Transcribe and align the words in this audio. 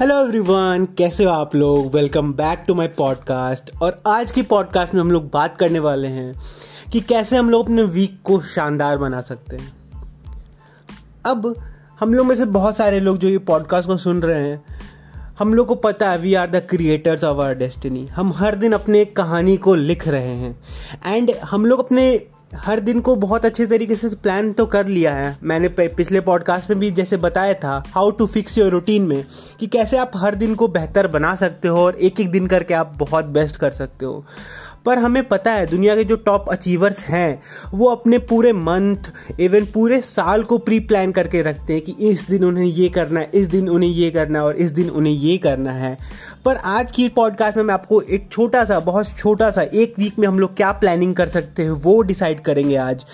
Hello 0.00 0.24
everyone 0.24 0.86
कैसे 0.98 1.24
हो 1.24 1.30
आप 1.30 1.54
लोग? 1.56 1.94
Welcome 1.94 2.32
back 2.32 2.64
to 2.66 2.74
my 2.74 2.88
podcast 2.88 3.70
और 3.82 4.02
आज 4.06 4.30
की 4.30 4.42
पॉडकास्ट 4.42 4.94
में 4.94 5.00
हम 5.00 5.10
लोग 5.10 5.30
बात 5.30 5.56
करने 5.56 5.78
वाले 5.78 6.08
हैं 6.08 6.34
कि 6.92 7.00
कैसे 7.00 7.36
हम 7.36 7.50
लोग 7.50 7.64
अपने 7.64 7.82
वीक 7.82 8.20
को 8.24 8.40
शानदार 8.40 8.98
बना 8.98 9.20
सकते 9.20 9.56
हैं। 9.56 9.72
अब 11.26 11.54
हम 12.00 12.14
लोग 12.14 12.26
में 12.26 12.34
से 12.34 12.44
बहुत 12.44 12.76
सारे 12.76 13.00
लोग 13.00 13.18
जो 13.18 13.28
ये 13.28 13.38
पॉडकास्ट 13.38 13.88
को 13.88 13.96
सुन 13.96 14.22
रहे 14.22 14.48
हैं, 14.48 14.64
हम 15.38 15.54
लोग 15.54 15.66
को 15.66 15.74
पता 15.74 16.10
है 16.10 16.18
we 16.18 16.34
are 16.34 16.50
the 16.50 16.56
creators 16.56 17.24
of 17.24 17.38
our 17.38 17.54
destiny 17.54 18.06
हम 18.06 18.32
हर 18.32 18.54
दिन 18.54 18.72
अपने 18.72 19.04
कहानी 19.04 19.56
को 19.56 19.74
लिख 19.74 20.08
रहे 20.08 20.36
हैं। 20.36 20.60
एंड 21.06 21.30
हम 21.44 21.66
लोग 21.66 21.78
अपने 21.78 22.26
हर 22.52 22.80
दिन 22.80 23.00
को 23.00 23.14
बहुत 23.16 23.44
अच्छे 23.44 23.66
तरीके 23.66 23.96
से 23.96 24.08
प्लान 24.08 24.52
तो 24.52 24.66
कर 24.66 24.86
लिया 24.86 25.14
है। 25.14 25.36
मैंने 25.42 25.68
पिछले 25.68 26.20
पॉडकास्ट 26.20 26.70
में 26.70 26.78
भी 26.78 26.90
जैसे 26.90 27.16
बताया 27.16 27.54
था 27.54 27.82
how 27.94 28.10
to 28.10 28.26
fix 28.26 28.58
your 28.58 28.70
routine 28.72 29.02
में, 29.02 29.24
कि 29.60 29.66
कैसे 29.66 29.96
आप 29.96 30.12
हर 30.16 30.34
दिन 30.34 30.54
को 30.54 30.68
बेहतर 30.68 31.06
बना 31.06 31.34
सकते 31.34 31.68
हो 31.68 31.78
और 31.78 31.96
एक 31.96 32.20
एक 32.20 32.30
दिन 32.30 32.46
करके 32.46 32.74
आप 32.74 32.94
बहुत 32.96 33.24
बेस्ट 33.24 33.56
कर 33.56 33.70
सकते 33.70 34.06
हो। 34.06 34.24
पर 34.86 34.98
हमें 34.98 35.22
पता 35.28 35.52
है, 35.52 35.66
दुनिया 35.66 35.96
के 35.96 36.04
जो 36.04 36.16
टॉप 36.16 36.48
अचीवर्स 36.48 37.04
हैं, 37.04 37.42
वो 37.74 37.88
अपने 37.88 38.18
पूरे 38.18 38.52
मंथ 38.52 39.12
इवन 39.40 39.64
पूरे 39.64 40.00
साल 40.00 40.42
को 40.42 40.58
प्री 40.58 40.80
प्लान 40.80 41.12
करके 41.12 41.42
रखते 41.42 41.72
हैं 41.72 41.82
कि 41.82 41.96
इस 42.00 42.26
दिन 42.30 42.44
उन्हें 42.44 42.64
ये 42.64 42.88
करना 42.88 43.20
है, 43.20 43.30
इस 43.34 43.48
दिन 43.48 43.68
उन्हें 43.68 43.90
ये 43.90 44.10
करना 44.10 44.38
है 44.38 44.44
और 44.44 44.56
इस 44.56 44.70
दिन 44.70 44.90
उन्हें 44.90 45.12
ये 45.12 45.36
करना 45.38 45.72
है। 45.72 45.96
पर 46.44 46.56
आज 46.56 46.92
की 46.92 47.08
पॉडकास्ट 47.08 47.56
में 47.56 47.64
मैं 47.64 47.74
आपको 47.74 48.00
एक 48.02 48.28
छोटा 48.32 48.64
सा, 48.64 48.80
बहुत 48.80 49.08
छोटा 49.18 49.50
सा, 49.50 49.62
एक 49.62 49.94
वीक 49.98 50.18
में 50.18 50.28
हम 50.28 50.38
लोग 50.38 50.56
क्या 50.56 50.72
प्लानिंग 50.72 51.14
कर 51.14 51.26
सकते 51.26 51.62
हैं, 51.62 51.70
वो 51.70 52.00
डिसाइड 52.02 52.40
करेंगे 52.40 52.76
आज। 52.76 53.04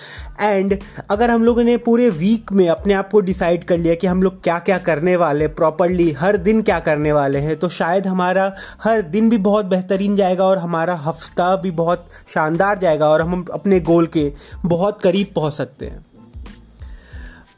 एंड 0.41 0.77
अगर 1.09 1.31
हम 1.31 1.43
लोगों 1.43 1.63
ने 1.63 1.77
पूरे 1.77 2.09
वीक 2.09 2.51
में 2.51 2.67
अपने 2.69 2.93
आप 2.93 3.09
को 3.09 3.19
डिसाइड 3.19 3.63
कर 3.63 3.77
लिया 3.77 3.95
कि 3.95 4.07
हम 4.07 4.23
लोग 4.23 4.41
क्या 4.43 4.57
क्या 4.59 4.77
करने 4.77 5.15
वाले 5.15 5.47
प्रॉपरली 5.47 6.11
हर 6.11 6.37
दिन 6.37 6.61
क्या 6.61 6.79
करने 6.79 7.11
वाले 7.11 7.39
हैं 7.39 7.55
तो 7.55 7.69
शायद 7.69 8.07
हमारा 8.07 8.51
हर 8.83 9.01
दिन 9.01 9.29
भी 9.29 9.37
बहुत 9.37 9.65
बेहतरीन 9.65 10.15
जाएगा 10.15 10.43
और 10.43 10.57
हमारा 10.57 10.95
हफ़्ता 10.95 11.54
भी 11.55 11.71
बहुत 11.71 12.05
शानदार 12.33 12.77
जाएगा 12.77 13.09
और 13.09 13.21
हम 13.21 13.45
अपने 13.53 13.79
गोल 13.79 14.07
के 14.07 14.31
बहुत 14.65 15.01
करीब 15.01 15.27
पहुँच 15.35 15.53
सकते 15.53 15.85
हैं। 15.85 16.05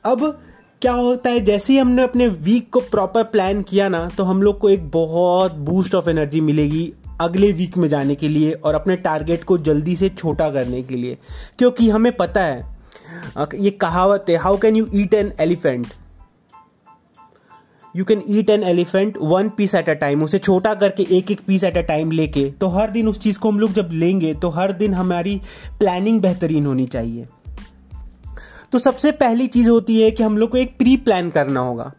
अब 0.05 0.39
क्या 0.81 0.91
होता 0.91 1.29
है, 1.29 1.39
जैसे 1.39 1.73
ही 1.73 1.79
हमने 1.79 2.03
अपने 2.03 2.27
वीक 2.27 2.69
को 2.69 2.79
प्रॉपर 2.81 3.23
प्लान 3.23 3.61
किया 3.61 3.89
ना 3.89 4.09
तो 4.17 4.23
हम 4.23 4.41
लोग 4.41 4.59
को 4.59 4.69
एक 4.69 4.89
बहुत 4.91 5.53
बूस्ट 5.53 5.95
ऑफ़ 5.95 6.09
एनर्जी 6.09 6.41
मिलेगी 6.41 6.93
अगले 7.21 7.51
वीक 7.51 7.77
में 7.77 7.87
जाने 7.89 8.15
के 8.15 8.27
लिए 8.27 8.51
और 8.51 8.75
अपने 8.75 8.95
टारगेट 8.95 9.43
को 9.43 9.57
जल्दी 9.57 9.95
से 9.95 10.09
छोटा 10.09 10.49
करने 10.49 10.81
के 10.83 10.95
लिए। 10.95 11.17
क्योंकि 11.59 11.89
हमें 11.89 12.11
पता 12.17 12.41
है, 12.41 12.77
ये 13.55 13.69
कहावत 13.71 14.25
है 14.29 14.35
how 14.35 14.57
can 14.57 14.75
you 14.75 14.87
eat 14.93 15.13
an 15.13 15.33
elephant 15.39 15.87
you 17.97 18.03
can 18.05 18.23
eat 18.29 18.49
an 18.49 18.63
elephant 18.63 19.17
one 19.21 19.49
piece 19.49 19.73
at 19.75 19.89
a 19.89 19.93
time 19.93 20.23
उसे 20.23 20.39
छोटा 20.39 20.73
करके 20.73 21.03
एक 21.17 21.31
एक 21.31 21.41
पीस 21.47 21.63
एट 21.63 21.77
अ 21.77 21.81
टाइम 21.81 22.11
लेके। 22.11 22.49
तो 22.51 22.67
हर 22.67 22.91
दिन 22.91 23.07
उस 23.07 23.19
चीज़ 23.19 23.39
को 23.39 23.49
हम 23.49 23.59
लोग 23.59 23.73
जब 23.73 23.89
लेंगे 23.93 24.33
तो 24.33 24.49
हर 24.49 24.71
दिन 24.71 24.93
हमारी 24.93 25.39
प्लानिंग 25.79 26.21
बेहतरीन 26.21 26.65
होनी 26.65 26.85
चाहिए। 26.87 27.25
तो 28.71 28.79
सबसे 28.79 29.11
पहली 29.13 29.47
चीज़ 29.47 29.69
होती 29.69 29.99
है 30.01 30.11
कि 30.11 30.23
हम 30.23 30.37
लोग 30.37 30.49
को 30.49 30.57
एक 30.57 30.77
प्री 30.77 30.95
प्लान 30.97 31.29
करना 31.29 31.59
होगा। 31.59 31.91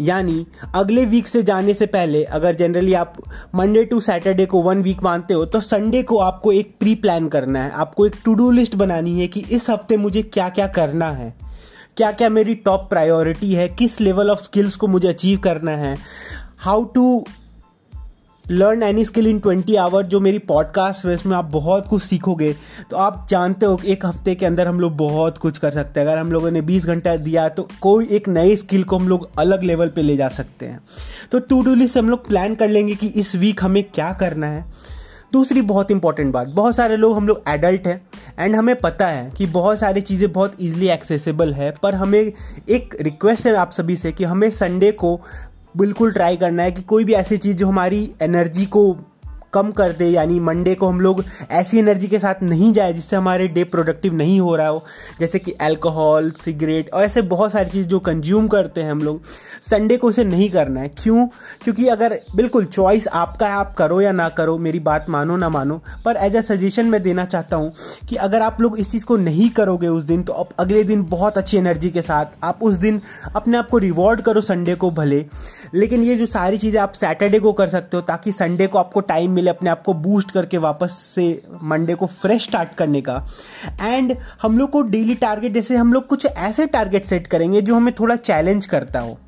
यानी 0.00 0.46
अगले 0.74 1.04
वीक 1.04 1.28
से 1.28 1.42
जाने 1.42 1.74
से 1.74 1.86
पहले, 1.86 2.22
अगर 2.24 2.54
जनरली 2.54 2.94
आप 2.94 3.14
मंडे 3.54 3.84
टू 3.84 4.00
सैटरडे 4.00 4.46
को 4.46 4.62
वन 4.62 4.82
वीक 4.82 5.02
मानते 5.02 5.34
हो 5.34 5.44
तो 5.44 5.60
संडे 5.60 6.02
को 6.02 6.18
आपको 6.18 6.52
एक 6.52 6.74
प्री 6.80 6.94
प्लान 6.94 7.28
करना 7.28 7.62
है। 7.64 7.70
आपको 7.70 8.06
एक 8.06 8.16
टू 8.24 8.34
डू 8.34 8.50
लिस्ट 8.50 8.76
बनानी 8.76 9.20
है 9.20 9.28
कि 9.28 9.44
इस 9.50 9.70
हफ़्ते 9.70 9.96
मुझे 9.96 10.22
क्या 10.22 10.48
क्या 10.48 10.66
करना 10.66 11.10
है। 11.12 11.34
क्या 11.98 12.10
क्या 12.12 12.28
मेरी 12.28 12.54
टॉप 12.54 12.86
प्रायोरिटी 12.90 13.52
है? 13.54 13.68
किस 13.68 14.00
लेवल 14.00 14.30
ऑफ़ 14.30 14.42
स्किल्स 14.42 14.74
को 14.76 14.86
मुझे 14.86 15.08
अचीव 15.08 15.38
करना 15.38 15.70
है? 15.70 15.96
How 16.58 16.84
to 16.84 17.24
learn 18.44 18.82
any 18.82 19.04
skill 19.04 19.26
in 19.26 19.38
twenty 19.38 19.74
hour 19.76 20.06
जो 20.06 20.20
मेरी 20.20 20.38
पॉडकास्ट 20.38 21.06
है 21.06 21.14
इसमें 21.14 21.36
आप 21.36 21.44
बहुत 21.44 21.86
कुछ 21.86 22.02
सीखोगे। 22.02 22.54
तो 22.90 22.96
आप 22.96 23.26
जानते 23.30 23.66
हो 23.66 23.80
एक 23.84 24.06
हफ़्ते 24.06 24.34
के 24.34 24.46
अंदर 24.46 24.68
हम 24.68 24.80
लोग 24.80 24.96
बहुत 24.96 25.38
कुछ 25.38 25.58
कर 25.58 25.70
सकते 25.70 26.00
हैं। 26.00 26.06
अगर 26.06 26.18
हम 26.18 26.32
लोगों 26.32 26.50
ने 26.50 26.62
बीस 26.62 26.86
घंटा 26.86 27.16
दिया 27.16 27.48
तो 27.48 27.68
कोई 27.80 28.06
एक 28.10 28.28
नए 28.28 28.54
स्किल 28.56 28.84
को 28.84 28.98
हम 28.98 29.08
लोग 29.08 29.28
अलग 29.38 29.62
लेवल 29.62 29.88
पे 29.88 30.02
ले 30.02 30.16
जा 30.16 30.28
सकते 30.28 30.66
हैं। 30.66 30.80
तो 31.32 31.38
टू 31.38 31.60
डू 31.62 31.74
लिस्ट 31.74 31.98
हम 31.98 32.08
लोग 32.08 32.28
प्लान 32.28 32.54
कर 32.54 32.68
लेंगे 32.68 32.94
कि 32.94 33.06
इस 33.06 33.34
वीक 33.36 33.64
हमें 33.64 33.82
क्या 33.84 34.12
करना 34.12 34.46
है। 34.46 34.64
दूसरी 35.32 35.62
बहुत 35.62 35.90
इंपॉर्टेंट 35.90 36.32
बात, 36.32 36.48
बहुत 36.48 36.76
सारे 36.76 36.96
लोग 36.96 37.16
हम 37.16 37.26
लोग 37.28 37.42
एडल्ट 37.48 37.86
हैं 37.86 38.00
एंड 38.38 38.56
हमें 38.56 38.74
पता 38.76 39.06
है 39.06 39.30
कि 39.30 39.46
बहुत 39.46 39.78
सारी 39.78 40.00
चीज़ें 40.00 40.32
बहुत 40.32 40.56
ईजिली 40.60 40.88
एक्सेसिबल 40.88 41.52
है, 41.54 41.70
पर 41.82 41.94
हमें 41.94 42.20
एक 42.20 42.96
रिक्वेस्ट 43.00 43.46
है 43.46 43.54
आप 43.56 43.70
सभी 43.70 43.96
से 43.96 44.12
कि 44.12 44.24
हमें 44.24 44.50
संडे 44.50 44.90
को 44.92 45.18
बिल्कुल 45.76 46.12
ट्राई 46.12 46.36
करना 46.36 46.62
है 46.62 46.72
कि 46.72 46.82
कोई 46.82 47.04
भी 47.04 47.12
ऐसी 47.12 47.36
चीज़ 47.38 47.56
जो 47.56 47.68
हमारी 47.68 48.10
एनर्जी 48.22 48.66
को 48.66 48.92
कम 49.52 49.70
कर 49.70 49.92
दे, 49.92 50.06
यानी 50.06 50.40
मंडे 50.40 50.74
को 50.74 50.88
हम 50.88 51.00
लोग 51.00 51.24
ऐसी 51.50 51.78
एनर्जी 51.78 52.06
के 52.06 52.18
साथ 52.18 52.42
नहीं 52.42 52.72
जाए 52.72 52.92
जिससे 52.92 53.16
हमारे 53.16 53.48
डे 53.48 53.64
प्रोडक्टिव 53.64 54.14
नहीं 54.14 54.40
हो 54.40 54.56
रहा 54.56 54.68
हो। 54.68 54.84
जैसे 55.20 55.38
कि 55.38 55.52
अल्कोहल 55.52 56.30
सिगरेट 56.30 56.90
और 56.94 57.04
ऐसे 57.04 57.22
बहुत 57.22 57.52
सारी 57.52 57.70
चीज़ 57.70 57.86
जो 57.86 57.98
कंज्यूम 57.98 58.48
करते 58.48 58.82
हैं 58.82 58.90
हम 58.90 59.02
लोग। 59.02 59.22
संडे 59.62 59.96
को 59.96 60.08
उसे 60.08 60.24
नहीं 60.24 60.50
करना 60.50 60.80
है। 60.80 60.88
क्यों? 60.88 61.26
क्योंकि 61.64 61.88
अगर, 61.88 62.18
बिल्कुल 62.36 62.64
चॉइस 62.64 63.08
आपका 63.08 63.46
है, 63.46 63.52
आप 63.52 63.74
करो 63.74 64.00
या 64.00 64.12
ना 64.12 64.28
करो, 64.28 64.58
मेरी 64.58 64.80
बात 64.80 65.06
मानो 65.08 65.36
ना 65.36 65.48
मानो, 65.48 65.82
पर 66.04 66.16
एज 66.16 66.36
अ 66.36 66.40
सजेशन 66.40 66.86
मैं 66.86 67.02
देना 67.02 67.24
चाहता 67.24 67.56
हूँ 67.56 67.72
कि 68.08 68.16
अगर 68.16 68.42
आप 68.42 68.60
लोग 68.60 68.78
इस 68.78 68.92
चीज़ 68.92 69.04
को 69.04 69.16
नहीं 69.16 69.50
करोगे 69.50 69.88
उस 69.88 70.04
दिन 70.04 70.22
तो 70.22 70.32
आप 70.32 70.48
अगले 70.58 70.84
दिन 70.84 71.02
बहुत 71.02 71.38
अच्छी 71.38 71.56
एनर्जी 71.58 71.90
के 71.90 72.02
साथ 72.02 72.26
आप 72.44 72.62
उस 72.62 72.76
दिन 72.76 73.00
अपने 73.36 73.58
आप 73.58 73.68
को 73.68 73.78
रिवॉर्ड 73.78 74.20
करो 74.20 74.40
संडे 74.40 74.74
को 74.74 74.90
भले। 74.90 75.24
लेकिन 75.74 76.02
ये 76.02 76.14
जो 76.16 76.26
सारी 76.26 76.58
चीज़ें 76.58 76.80
आप 76.80 76.92
सैटरडे 76.92 77.38
को 77.38 77.52
कर 77.52 77.68
सकते 77.68 77.96
हो, 77.96 78.02
ताकि 78.02 78.32
संडे 78.32 78.66
को 78.66 78.78
आपको 78.78 79.00
टाइम 79.00 79.30
मिले 79.38 79.50
अपने 79.50 79.70
आप 79.70 79.82
को 79.82 79.94
बूस्ट 80.00 80.30
करके 80.30 80.58
वापस 80.60 80.98
से 81.06 81.30
मंडे 81.64 81.94
को 81.94 82.06
फ्रेश 82.06 82.42
स्टार्ट 82.44 82.74
करने 82.74 83.00
का। 83.00 83.22
एंड 83.80 84.16
हम 84.42 84.58
लोग 84.58 84.70
को 84.70 84.82
डेली 84.90 85.14
टारगेट 85.16 85.52
जैसे 85.52 85.76
हम 85.76 85.92
लोग 85.92 86.06
कुछ 86.06 86.26
ऐसे 86.26 86.66
टारगेट 86.68 87.04
सेट 87.04 87.26
करेंगे 87.26 87.60
जो 87.62 87.74
हमें 87.74 87.94
थोड़ा 88.00 88.16
चैलेंज 88.18 88.66
करता 88.66 89.00
हो। 89.00 89.18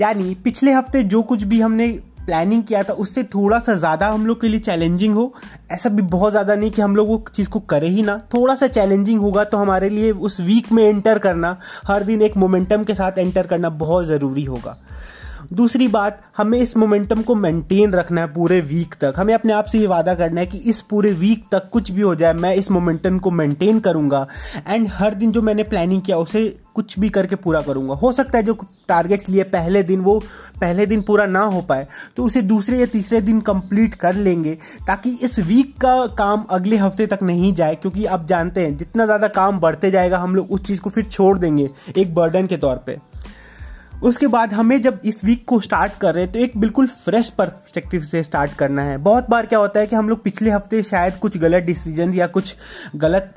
यानी 0.00 0.34
पिछले 0.44 0.72
हफ़्ते 0.72 1.02
जो 1.04 1.22
कुछ 1.24 1.42
भी 1.44 1.60
हमने 1.60 1.88
प्लानिंग 2.26 2.62
किया 2.62 2.82
था, 2.82 2.92
उससे 2.92 3.22
थोड़ा 3.24 3.58
सा 3.58 3.74
ज़्यादा 3.74 4.06
हम 4.08 4.26
लोग 4.26 4.40
के 4.40 4.48
लिए 4.48 4.60
चैलेंजिंग 4.60 5.14
हो। 5.14 5.32
ऐसा 5.72 5.88
भी 5.88 6.02
बहुत 6.04 6.32
ज़्यादा 6.32 6.54
नहीं 6.54 6.70
कि 6.70 6.82
हम 6.82 6.96
लोग 6.96 7.08
वो 7.08 7.22
चीज़ 7.34 7.48
को 7.48 7.60
करें 7.66 7.88
ही 7.88 8.02
ना। 8.02 8.16
थोड़ा 8.34 8.54
सा 8.54 8.66
चैलेंजिंग 8.68 9.20
होगा 9.20 9.44
तो 9.44 9.58
हमारे 9.58 9.88
लिए 9.88 10.10
उस 10.12 10.40
वीक 10.40 10.70
में 10.72 10.82
एंटर 10.84 11.18
करना, 11.18 11.56
हर 11.86 12.02
दिन 12.02 12.22
एक 12.22 12.36
मोमेंटम 12.36 12.84
के 12.84 12.94
साथ 12.94 13.18
एंटर 13.18 13.46
करना 13.46 13.68
बहुत 13.78 14.06
ज़रूरी 14.06 14.44
होगा। 14.44 14.76
दूसरी 15.52 15.88
बात, 15.88 16.20
हमें 16.36 16.58
इस 16.58 16.76
मोमेंटम 16.76 17.22
को 17.22 17.34
मेंटेन 17.36 17.92
रखना 17.92 18.20
है 18.20 18.32
पूरे 18.32 18.60
वीक 18.62 18.94
तक। 18.94 19.14
हमें 19.16 19.34
अपने 19.34 19.52
आप 19.52 19.64
से 19.64 19.78
ये 19.78 19.86
वादा 19.86 20.14
करना 20.14 20.40
है 20.40 20.46
कि 20.46 20.58
इस 20.60 20.80
पूरे 20.82 21.12
वीक 21.14 21.44
तक 21.52 21.68
कुछ 21.72 21.90
भी 21.90 22.02
हो 22.02 22.14
जाए, 22.14 22.32
मैं 22.34 22.54
इस 22.54 22.70
मोमेंटम 22.70 23.18
को 23.18 23.30
मेंटेन 23.32 23.80
करूँगा 23.80 24.26
एंड 24.66 24.88
हर 24.92 25.14
दिन 25.14 25.32
जो 25.32 25.42
मैंने 25.42 25.62
प्लानिंग 25.64 26.02
किया, 26.02 26.16
उसे 26.18 26.48
कुछ 26.74 26.98
भी 26.98 27.08
करके 27.08 27.36
पूरा 27.36 27.60
करूँगा। 27.62 27.94
हो 27.94 28.12
सकता 28.12 28.38
है 28.38 28.44
जो 28.44 28.54
टारगेट्स 28.88 29.28
लिए 29.28 29.42
पहले 29.46 29.82
दिन, 29.82 30.00
वो 30.00 30.18
पहले 30.60 30.86
दिन 30.86 31.00
पूरा 31.02 31.26
ना 31.26 31.40
हो 31.42 31.60
पाए 31.62 31.86
तो 32.16 32.24
उसे 32.24 32.42
दूसरे 32.44 32.78
या 32.78 32.86
तीसरे 32.88 33.20
दिन 33.20 33.40
कंप्लीट 33.40 33.94
कर 33.96 34.14
लेंगे 34.16 34.54
ताकि 34.86 35.10
इस 35.22 35.38
वीक 35.40 35.76
का 35.80 36.06
काम 36.18 36.44
अगले 36.50 36.76
हफ़्ते 36.76 37.06
तक 37.06 37.22
नहीं 37.22 37.52
जाए, 37.54 37.74
क्योंकि 37.74 38.04
आप 38.06 38.26
जानते 38.26 38.60
हैं, 38.60 38.76
जितना 38.76 39.04
ज़्यादा 39.04 39.28
काम 39.30 39.60
बढ़ते 39.60 39.90
जाएगा, 39.90 40.18
हम 40.18 40.34
लोग 40.34 40.50
उस 40.50 40.62
चीज़ 40.62 40.80
को 40.80 40.90
फिर 40.90 41.04
छोड़ 41.04 41.36
देंगे 41.38 41.68
एक 41.96 42.14
बर्डन 42.14 42.46
के 42.46 42.56
तौर 42.56 42.76
पर 42.78 43.00
उसके 44.02 44.26
बाद 44.26 44.52
हमें 44.52 44.80
जब 44.82 45.00
इस 45.04 45.24
वीक 45.24 45.44
को 45.48 45.60
स्टार्ट 45.60 45.92
कर 46.00 46.14
रहे 46.14 46.24
हैं 46.24 46.32
तो 46.32 46.38
एक 46.38 46.56
बिल्कुल 46.56 46.86
फ्रेश 46.86 47.30
परस्पेक्टिव 47.30 48.00
से 48.02 48.22
स्टार्ट 48.22 48.54
करना 48.54 48.82
है। 48.82 48.96
बहुत 48.98 49.30
बार 49.30 49.46
क्या 49.46 49.58
होता 49.58 49.80
है 49.80 49.86
कि 49.86 49.96
हम 49.96 50.08
लोग 50.08 50.22
पिछले 50.22 50.50
हफ़्ते 50.50 50.82
शायद 50.82 51.16
कुछ 51.16 51.38
गलत 51.38 51.64
डिसीज़न 51.64 52.14
या 52.14 52.26
कुछ 52.28 52.54
गलत 52.96 53.34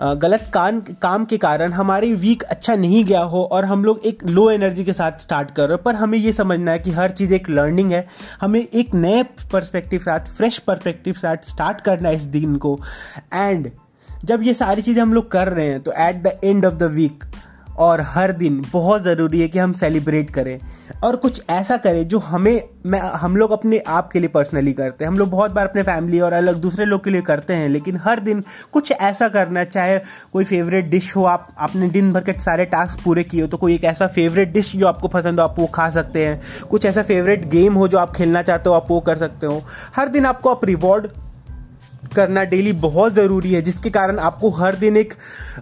गलत 0.00 0.50
काम 0.54 0.80
काम 1.02 1.24
के 1.24 1.36
कारण 1.38 1.72
हमारी 1.72 2.12
वीक 2.14 2.42
अच्छा 2.44 2.74
नहीं 2.76 3.04
गया 3.04 3.20
हो 3.22 3.42
और 3.44 3.64
हम 3.64 3.84
लोग 3.84 4.00
एक 4.06 4.24
लो 4.24 4.50
एनर्जी 4.50 4.84
के 4.84 4.92
साथ 4.92 5.20
स्टार्ट 5.20 5.50
कर 5.50 5.62
रहे 5.62 5.72
हो, 5.72 5.82
पर 5.84 5.94
हमें 5.94 6.18
ये 6.18 6.32
समझना 6.32 6.72
है 6.72 6.78
कि 6.78 6.90
हर 6.90 7.10
चीज़ 7.10 7.32
एक 7.34 7.48
लर्निंग 7.50 7.92
है। 7.92 8.06
हमें 8.40 8.60
एक 8.60 8.94
नए 8.94 9.22
परस्पेक्टिव 9.52 10.00
साथ 10.00 10.26
फ्रेश 10.36 10.58
परस्पेक्टिव 10.58 11.14
साथ 11.14 11.48
स्टार्ट 11.48 11.80
करना 11.80 12.08
है 12.08 12.16
इस 12.16 12.24
दिन 12.34 12.56
को। 12.56 12.78
एंड 13.34 13.70
जब 14.24 14.42
ये 14.42 14.54
सारी 14.54 14.82
चीज़ें 14.82 15.02
हम 15.02 15.14
लोग 15.14 15.30
कर 15.30 15.48
रहे 15.48 15.66
हैं 15.66 15.80
तो 15.80 15.92
at 15.98 16.22
the 16.22 16.38
end 16.44 16.66
of 16.66 16.74
the 16.74 16.90
week 16.92 17.24
और 17.78 18.00
हर 18.00 18.32
दिन 18.32 18.64
बहुत 18.72 19.02
ज़रूरी 19.02 19.40
है 19.40 19.48
कि 19.48 19.58
हम 19.58 19.72
सेलिब्रेट 19.72 20.30
करें। 20.30 20.58
और 21.04 21.16
कुछ 21.16 21.42
ऐसा 21.50 21.76
करें 21.76 22.06
जो 22.08 22.18
हमें, 22.18 22.62
मैं, 22.86 23.00
हम 23.00 23.36
लोग 23.36 23.50
अपने 23.50 23.78
आप 23.78 24.10
के 24.12 24.20
लिए 24.20 24.28
पर्सनली 24.28 24.72
करते 24.72 25.04
हैं। 25.04 25.10
हम 25.10 25.18
लोग 25.18 25.30
बहुत 25.30 25.50
बार 25.50 25.66
अपने 25.66 25.82
फैमिली 25.82 26.20
और 26.20 26.32
अलग 26.32 26.56
दूसरे 26.56 26.84
लोग 26.84 27.04
के 27.04 27.10
लिए 27.10 27.20
करते 27.20 27.54
हैं, 27.54 27.68
लेकिन 27.68 27.96
हर 27.96 28.20
दिन 28.20 28.42
कुछ 28.72 28.92
ऐसा 28.92 29.28
करना, 29.28 29.64
चाहे 29.64 29.98
कोई 30.32 30.44
फेवरेट 30.44 30.88
डिश 30.90 31.14
हो, 31.16 31.24
आप 31.24 31.48
अपने 31.58 31.88
दिन 31.88 32.12
भर 32.12 32.20
के 32.20 32.32
सारे 32.32 32.64
टास्क 32.64 33.02
पूरे 33.04 33.24
किए 33.24 33.40
हो 33.40 33.46
तो 33.46 33.56
कोई 33.56 33.74
एक 33.74 33.84
ऐसा 33.84 34.06
फेवरेट 34.06 34.52
डिश 34.52 34.74
जो 34.76 34.86
आपको 34.86 35.08
पसंद 35.08 35.40
हो, 35.40 35.46
आप 35.46 35.58
वो 35.58 35.66
खा 35.66 35.88
सकते 35.90 36.26
हैं। 36.26 36.40
कुछ 36.70 36.86
ऐसा 36.86 37.02
फेवरेट 37.02 37.46
गेम 37.46 37.74
हो 37.74 37.88
जो 37.88 37.98
आप 37.98 38.12
खेलना 38.12 38.42
चाहते 38.42 38.68
हो, 38.68 38.74
आप 38.74 38.86
वो 38.90 39.00
कर 39.00 39.16
सकते 39.16 39.46
हो। 39.46 39.62
हर 39.96 40.08
दिन 40.08 40.26
आपको 40.26 40.50
आप 40.50 40.64
रिवॉर्ड 40.64 41.08
करना 42.16 42.44
डेली 42.46 42.72
बहुत 42.74 43.12
ज़रूरी 43.14 43.52
है, 43.52 43.62
जिसके 43.62 43.90
कारण 43.90 44.18
आपको 44.20 44.50
हर 44.52 44.76
दिन 44.76 44.96
एक 44.96 45.14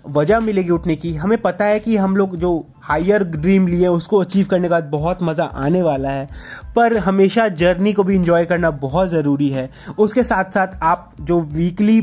वजह 0.08 0.40
मिलेगी 0.40 0.70
उठने 0.70 0.96
की। 0.96 1.14
हमें 1.16 1.38
पता 1.40 1.64
है 1.64 1.80
कि 1.80 1.96
हम 1.96 2.16
लोग 2.16 2.36
जो 2.36 2.52
हायर 2.82 3.24
ड्रीम 3.26 3.66
लिए 3.68 3.86
उसको 3.88 4.20
अचीव 4.20 4.46
करने 4.46 4.62
के 4.62 4.70
बाद 4.70 4.84
बहुत 4.90 5.22
मज़ा 5.22 5.44
आने 5.44 5.82
वाला 5.82 6.10
है। 6.10 6.28
पर 6.76 6.96
हमेशा 6.98 7.48
जर्नी 7.56 7.92
को 7.92 8.04
भी 8.04 8.14
इंजॉय 8.14 8.44
करना 8.44 8.70
बहुत 8.70 9.08
ज़रूरी 9.10 9.48
है। 9.48 9.68
उसके 9.98 10.22
साथ 10.24 10.50
साथ 10.50 10.78
आप 10.82 11.12
जो 11.20 11.40
वीकली 11.42 12.00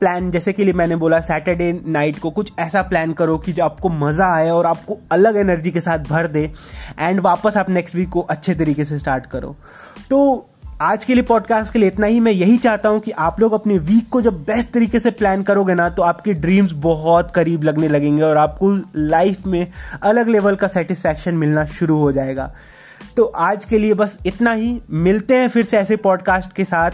प्लान 0.00 0.30
जैसे 0.30 0.52
कि 0.52 0.72
मैंने 0.72 0.96
बोला 0.96 1.20
सैटरडे 1.20 1.72
नाइट 1.86 2.18
को 2.18 2.30
कुछ 2.30 2.52
ऐसा 2.58 2.82
प्लान 2.82 3.12
करो 3.12 3.36
कि 3.38 3.52
जो 3.52 3.64
आपको 3.64 3.88
मज़ा 3.88 4.26
आए 4.26 4.48
और 4.50 4.66
आपको 4.66 4.98
अलग 5.12 5.36
एनर्जी 5.36 5.70
के 5.70 5.80
साथ 5.80 5.98
भर 6.08 6.26
दे 6.26 6.50
एंड 6.98 7.20
वापस 7.20 7.56
आप 7.56 7.70
नेक्स्ट 7.70 7.96
वीक 7.96 8.08
को 8.08 8.20
अच्छे 8.20 8.54
तरीके 8.54 8.84
से 8.84 8.98
स्टार्ट 8.98 9.26
करो। 9.26 9.54
तो 10.10 10.48
आज 10.80 11.04
के 11.04 11.14
लिए 11.14 11.22
पॉडकास्ट 11.22 11.72
के 11.72 11.78
लिए 11.78 11.88
इतना 11.88 12.06
ही। 12.06 12.20
मैं 12.20 12.32
यही 12.32 12.56
चाहता 12.58 12.88
हूँ 12.88 13.00
कि 13.00 13.10
आप 13.10 13.40
लोग 13.40 13.52
अपने 13.52 13.78
वीक 13.78 14.08
को 14.08 14.20
जब 14.20 14.38
बेस्ट 14.42 14.70
तरीके 14.70 15.00
से 15.00 15.10
प्लान 15.10 15.42
करोगे 15.42 15.74
ना 15.74 15.88
तो 15.88 16.02
आपके 16.02 16.32
ड्रीम्स 16.34 16.72
बहुत 16.72 17.30
करीब 17.30 17.62
लगने 17.62 17.88
लगेंगे 17.88 18.22
और 18.22 18.36
आपको 18.36 18.70
लाइफ 18.96 19.46
में 19.46 19.66
अलग 20.02 20.28
लेवल 20.28 20.54
का 20.54 20.68
सेटिस्फैक्शन 20.68 21.34
मिलना 21.34 21.64
शुरू 21.64 21.98
हो 21.98 22.10
जाएगा। 22.12 22.52
तो 23.16 23.24
आज 23.24 23.64
के 23.64 23.78
लिए 23.78 23.94
बस 23.94 24.18
इतना 24.26 24.52
ही। 24.52 24.80
मिलते 24.90 25.36
हैं 25.36 25.48
फिर 25.48 25.64
से 25.64 25.78
ऐसे 25.78 25.96
पॉडकास्ट 25.96 26.52
के 26.52 26.64
साथ। 26.64 26.90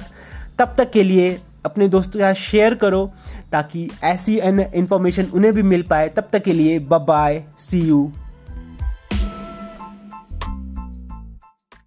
तब 0.58 0.74
तक 0.78 0.90
के 0.90 1.02
लिए 1.02 1.38
अपने 1.64 1.88
दोस्तों 1.88 2.12
के 2.12 2.18
साथ 2.18 2.34
शेयर 2.34 2.74
करो 2.74 3.10
ताकि 3.52 3.90
ऐसी 4.04 4.38
इन्फॉर्मेशन 4.38 5.26
उन्हें 5.34 5.52
भी 5.54 5.62
मिल 5.62 5.82
पाए। 5.82 6.08
तब 6.08 6.28
तक 6.32 6.42
के 6.42 6.52
लिए 6.52 6.78
बाय 6.78 7.42
सी 7.58 7.80
यू 7.80 8.10